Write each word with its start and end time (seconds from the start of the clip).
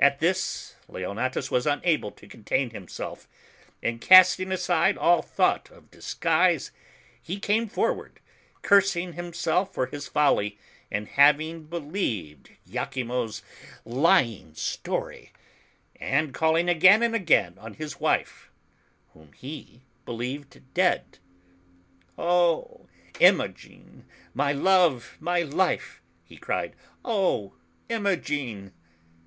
At 0.00 0.20
this, 0.20 0.74
Leon 0.88 1.18
atus 1.18 1.50
was 1.50 1.66
unable 1.66 2.10
to 2.10 2.26
contain 2.26 2.70
himself, 2.70 3.28
and 3.82 4.00
casting 4.00 4.50
aside 4.50 4.96
all 4.96 5.20
thought 5.20 5.68
of 5.70 5.90
disguise, 5.90 6.70
he 7.20 7.38
came 7.38 7.68
forward, 7.68 8.18
cursing 8.62 9.12
himself 9.12 9.74
for 9.74 9.84
his 9.84 10.08
folly 10.08 10.56
in 10.90 11.04
hav 11.04 11.42
ing 11.42 11.64
believed 11.64 12.52
lachimo's 12.66 13.42
lying 13.84 14.54
story, 14.54 15.30
and 15.96 16.32
calling 16.32 16.70
again 16.70 17.02
and 17.02 17.14
again 17.14 17.58
on 17.58 17.74
his 17.74 18.00
wife 18.00 18.50
whom 19.12 19.34
he 19.34 19.82
believed 20.06 20.52
dead. 20.72 21.04
S6 21.04 21.12
THE 22.16 22.22
CHILDREN'S 22.22 22.22
SHAKESPEARE. 22.22 22.24
"Oh, 22.24 22.88
Imogen, 23.20 24.04
my 24.32 24.54
love, 24.54 25.18
my 25.20 25.42
life!'' 25.42 26.00
he 26.24 26.38
cried. 26.38 26.74
'*0h, 27.04 27.52
Imogen!" 27.90 28.72